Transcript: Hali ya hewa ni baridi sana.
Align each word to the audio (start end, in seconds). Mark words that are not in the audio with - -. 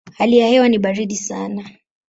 Hali 0.17 0.37
ya 0.37 0.47
hewa 0.47 0.69
ni 0.69 0.79
baridi 0.79 1.15
sana. 1.15 1.69